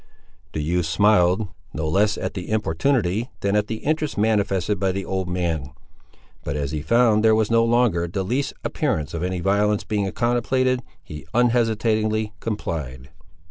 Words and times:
The 0.53 0.63
youth 0.63 0.87
smiled, 0.87 1.47
no 1.75 1.87
less 1.87 2.17
at 2.17 2.33
the 2.33 2.49
importunity 2.49 3.29
than 3.41 3.55
at 3.55 3.67
the 3.67 3.75
interest 3.85 4.17
manifested 4.17 4.79
by 4.79 4.91
the 4.91 5.05
old 5.05 5.29
man; 5.29 5.73
but 6.43 6.55
as 6.55 6.71
he 6.71 6.81
found 6.81 7.23
there 7.23 7.35
was 7.35 7.51
no 7.51 7.63
longer 7.63 8.07
the 8.07 8.23
least 8.23 8.53
appearance 8.63 9.13
of 9.13 9.21
any 9.21 9.41
violence 9.41 9.83
being 9.83 10.11
contemplated, 10.11 10.81
he 11.03 11.27
unhesitatingly 11.35 12.33
complied. 12.39 13.09